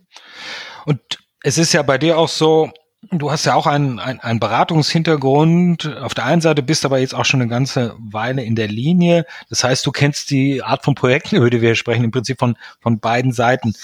Und 0.87 1.01
es 1.43 1.59
ist 1.59 1.73
ja 1.73 1.83
bei 1.83 1.99
dir 1.99 2.19
auch 2.19 2.29
so, 2.29 2.71
du 3.11 3.31
hast 3.31 3.45
ja 3.45 3.55
auch 3.55 3.67
einen, 3.67 3.99
einen, 3.99 4.21
einen 4.21 4.41
Beratungshintergrund. 4.41 5.97
Auf 5.97 6.15
der 6.15 6.25
einen 6.25 6.41
Seite 6.41 6.63
bist 6.63 6.85
aber 6.85 6.99
jetzt 6.99 7.15
auch 7.15 7.25
schon 7.25 7.41
eine 7.41 7.51
ganze 7.51 7.95
Weile 7.99 8.43
in 8.45 8.55
der 8.55 8.69
Linie. 8.69 9.27
Das 9.49 9.65
heißt, 9.65 9.85
du 9.87 9.93
kennst 9.93 10.31
die 10.31 10.63
Art 10.63 10.85
von 10.85 10.95
Projekten, 10.95 11.37
über 11.37 11.51
die 11.51 11.61
wir 11.61 11.75
sprechen, 11.75 12.05
im 12.05 12.11
Prinzip 12.11 12.39
von, 12.39 12.57
von 12.81 13.01
beiden 13.01 13.33
Seiten. 13.33 13.75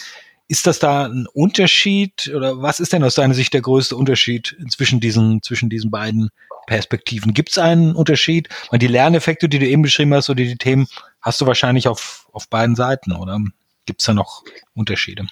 Ist 0.47 0.67
das 0.67 0.79
da 0.79 1.07
ein 1.07 1.27
Unterschied 1.35 2.33
oder 2.35 2.63
was 2.63 2.81
ist 2.81 2.95
denn 2.95 3.05
aus 3.05 3.15
deiner 3.15 3.35
Sicht 3.35 3.53
der 3.53 3.61
größte 3.61 3.97
Unterschied 3.97 4.57
zwischen 4.71 4.99
diesen, 4.99 5.43
zwischen 5.43 5.69
diesen 5.69 5.91
beiden 5.91 6.31
Perspektiven? 6.67 7.35
Gibt 7.35 7.51
es 7.51 7.59
einen 7.59 7.95
Unterschied? 7.95 8.49
Weil 8.71 8.79
die 8.79 8.87
Lerneffekte, 8.87 9.51
die 9.51 9.59
du 9.59 9.67
eben 9.67 9.83
beschrieben 9.83 10.15
hast, 10.15 10.31
oder 10.31 10.43
die 10.43 10.57
Themen, 10.57 10.87
hast 11.21 11.41
du 11.41 11.47
wahrscheinlich 11.47 11.87
auf, 11.87 12.29
auf 12.33 12.49
beiden 12.49 12.77
Seiten 12.77 13.13
oder 13.13 13.39
gibt 13.85 14.01
es 14.01 14.07
da 14.07 14.15
noch 14.15 14.43
Unterschiede? 14.75 15.27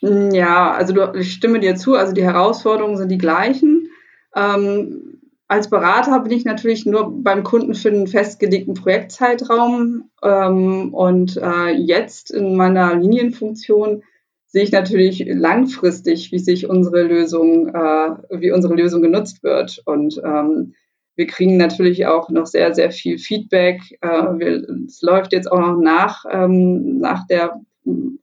Ja, 0.00 0.72
also 0.72 0.94
du, 0.94 1.12
ich 1.18 1.32
stimme 1.32 1.60
dir 1.60 1.76
zu, 1.76 1.94
also 1.94 2.12
die 2.12 2.24
Herausforderungen 2.24 2.96
sind 2.96 3.10
die 3.10 3.18
gleichen. 3.18 3.90
Ähm, 4.34 5.20
als 5.46 5.68
Berater 5.68 6.20
bin 6.20 6.32
ich 6.32 6.44
natürlich 6.44 6.86
nur 6.86 7.22
beim 7.22 7.42
Kunden 7.42 7.74
für 7.74 7.88
einen 7.88 8.06
festgelegten 8.06 8.74
Projektzeitraum. 8.74 10.10
Ähm, 10.22 10.94
und 10.94 11.36
äh, 11.36 11.72
jetzt 11.72 12.30
in 12.30 12.56
meiner 12.56 12.94
Linienfunktion 12.94 14.02
sehe 14.46 14.62
ich 14.62 14.72
natürlich 14.72 15.24
langfristig, 15.26 16.32
wie 16.32 16.38
sich 16.38 16.68
unsere 16.68 17.02
Lösung, 17.02 17.68
äh, 17.68 18.10
wie 18.30 18.52
unsere 18.52 18.74
Lösung 18.74 19.02
genutzt 19.02 19.42
wird. 19.42 19.82
Und 19.84 20.20
ähm, 20.24 20.74
wir 21.14 21.26
kriegen 21.26 21.56
natürlich 21.56 22.06
auch 22.06 22.30
noch 22.30 22.46
sehr, 22.46 22.74
sehr 22.74 22.90
viel 22.90 23.18
Feedback. 23.18 23.80
Äh, 24.00 24.08
wir, 24.08 24.66
es 24.86 25.02
läuft 25.02 25.32
jetzt 25.32 25.50
auch 25.50 25.60
noch 25.60 25.76
nach, 25.76 26.24
ähm, 26.30 27.00
nach 27.00 27.26
der 27.26 27.60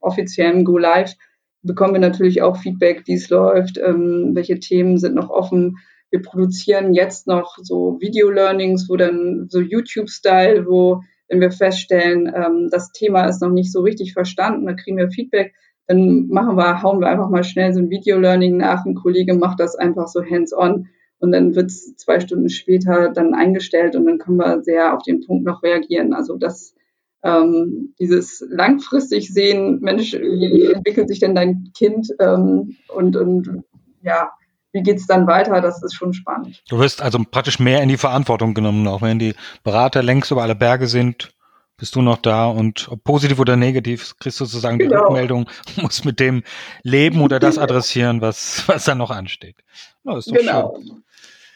offiziellen 0.00 0.64
Go 0.64 0.78
Live 0.78 1.14
bekommen 1.62 1.94
wir 1.94 2.00
natürlich 2.00 2.42
auch 2.42 2.56
Feedback, 2.56 3.02
wie 3.06 3.14
es 3.14 3.28
läuft, 3.30 3.78
ähm, 3.78 4.30
welche 4.34 4.58
Themen 4.58 4.98
sind 4.98 5.14
noch 5.14 5.30
offen 5.30 5.76
wir 6.10 6.22
produzieren 6.22 6.94
jetzt 6.94 7.26
noch 7.26 7.58
so 7.60 7.98
Video-Learnings, 8.00 8.88
wo 8.88 8.96
dann 8.96 9.46
so 9.48 9.60
YouTube-Style, 9.60 10.66
wo 10.66 11.02
wenn 11.28 11.40
wir 11.40 11.50
feststellen, 11.50 12.32
ähm, 12.34 12.68
das 12.70 12.90
Thema 12.92 13.26
ist 13.26 13.42
noch 13.42 13.50
nicht 13.50 13.70
so 13.70 13.82
richtig 13.82 14.14
verstanden, 14.14 14.66
da 14.66 14.72
kriegen 14.72 14.96
wir 14.96 15.10
Feedback, 15.10 15.52
dann 15.86 16.28
machen 16.28 16.56
wir, 16.56 16.82
hauen 16.82 17.00
wir 17.00 17.08
einfach 17.08 17.28
mal 17.28 17.44
schnell 17.44 17.72
so 17.72 17.80
ein 17.80 17.90
Video-Learning 17.90 18.56
nach. 18.56 18.84
Ein 18.84 18.94
Kollege 18.94 19.34
macht 19.34 19.60
das 19.60 19.74
einfach 19.74 20.08
so 20.08 20.22
hands-on 20.22 20.88
und 21.18 21.32
dann 21.32 21.54
wird 21.54 21.66
es 21.66 21.96
zwei 21.96 22.20
Stunden 22.20 22.48
später 22.48 23.10
dann 23.10 23.34
eingestellt 23.34 23.94
und 23.96 24.06
dann 24.06 24.18
können 24.18 24.38
wir 24.38 24.62
sehr 24.62 24.94
auf 24.94 25.02
den 25.02 25.20
Punkt 25.20 25.44
noch 25.44 25.62
reagieren. 25.62 26.14
Also 26.14 26.36
das 26.36 26.74
ähm, 27.22 27.94
dieses 27.98 28.44
langfristig 28.48 29.32
sehen, 29.32 29.80
Mensch, 29.80 30.12
wie 30.12 30.72
entwickelt 30.72 31.08
sich 31.08 31.20
denn 31.20 31.34
dein 31.34 31.72
Kind 31.76 32.08
ähm, 32.20 32.76
und, 32.88 33.16
und 33.16 33.64
ja, 34.02 34.30
wie 34.72 34.82
geht's 34.82 35.06
dann 35.06 35.26
weiter, 35.26 35.60
das 35.60 35.82
ist 35.82 35.94
schon 35.94 36.12
spannend. 36.12 36.62
Du 36.68 36.78
wirst 36.78 37.02
also 37.02 37.18
praktisch 37.30 37.58
mehr 37.58 37.82
in 37.82 37.88
die 37.88 37.96
Verantwortung 37.96 38.54
genommen, 38.54 38.86
auch 38.86 39.02
wenn 39.02 39.18
die 39.18 39.34
Berater 39.64 40.02
längst 40.02 40.30
über 40.30 40.42
alle 40.42 40.54
Berge 40.54 40.86
sind, 40.86 41.30
bist 41.76 41.94
du 41.94 42.02
noch 42.02 42.18
da 42.18 42.46
und 42.46 42.88
ob 42.90 43.02
positiv 43.04 43.38
oder 43.38 43.56
negativ, 43.56 44.16
kriegst 44.18 44.40
du 44.40 44.44
sozusagen 44.44 44.78
genau. 44.78 44.90
die 44.90 44.96
Rückmeldung, 44.96 45.48
musst 45.76 46.04
mit 46.04 46.20
dem 46.20 46.42
leben 46.82 47.22
oder 47.22 47.38
das 47.38 47.56
adressieren, 47.56 48.20
was, 48.20 48.64
was 48.66 48.84
da 48.84 48.94
noch 48.94 49.10
ansteht. 49.10 49.56
Na, 50.04 50.18
ist 50.18 50.28
doch 50.28 50.36
genau. 50.36 50.76
Schön. 50.76 51.02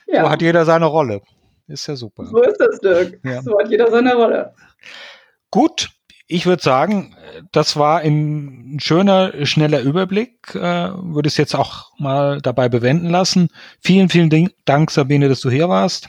Ja. 0.07 0.22
So 0.22 0.31
hat 0.31 0.42
jeder 0.42 0.64
seine 0.64 0.87
Rolle. 0.87 1.22
Ist 1.68 1.87
ja 1.87 1.96
super. 1.96 2.27
So 2.27 2.42
ist 2.42 2.59
das, 2.59 2.81
Dirk. 2.81 3.20
Ja. 3.25 3.42
So 3.42 3.59
hat 3.59 3.70
jeder 3.70 3.90
seine 3.90 4.14
Rolle. 4.14 4.55
Gut, 5.53 5.91
ich 6.27 6.47
würde 6.47 6.62
sagen, 6.62 7.15
das 7.53 7.77
war 7.77 8.01
ein 8.01 8.79
schöner, 8.81 9.45
schneller 9.45 9.81
Überblick. 9.81 10.55
Äh, 10.55 10.59
würde 10.59 11.29
es 11.29 11.37
jetzt 11.37 11.55
auch 11.55 11.93
mal 11.99 12.41
dabei 12.41 12.71
bewenden 12.71 13.11
lassen. 13.11 13.49
Vielen, 13.81 14.09
vielen 14.09 14.51
Dank, 14.65 14.91
Sabine, 14.91 15.29
dass 15.29 15.41
du 15.41 15.51
hier 15.51 15.69
warst. 15.69 16.09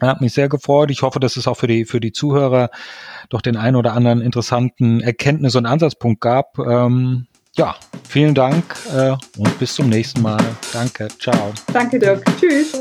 Hat 0.00 0.20
mich 0.20 0.32
sehr 0.32 0.48
gefreut. 0.48 0.92
Ich 0.92 1.02
hoffe, 1.02 1.18
dass 1.18 1.36
es 1.36 1.48
auch 1.48 1.56
für 1.56 1.66
die, 1.66 1.84
für 1.84 1.98
die 1.98 2.12
Zuhörer 2.12 2.70
doch 3.30 3.40
den 3.40 3.56
einen 3.56 3.76
oder 3.76 3.94
anderen 3.94 4.20
interessanten 4.20 5.00
Erkenntnis- 5.00 5.56
und 5.56 5.66
Ansatzpunkt 5.66 6.20
gab. 6.20 6.56
Ähm, 6.58 7.26
ja, 7.56 7.74
vielen 8.08 8.34
Dank 8.34 8.64
äh, 8.94 9.16
und 9.38 9.58
bis 9.58 9.74
zum 9.74 9.88
nächsten 9.88 10.22
Mal. 10.22 10.40
Danke. 10.72 11.08
Ciao. 11.18 11.52
Danke, 11.72 11.98
Dirk. 11.98 12.24
Tschüss. 12.38 12.80